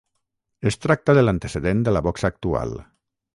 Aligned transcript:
Es 0.71 0.77
tracta 0.85 1.15
de 1.19 1.25
l'antecedent 1.25 1.85
de 1.89 1.93
la 1.97 2.03
boxa 2.09 2.33
actual. 2.35 2.75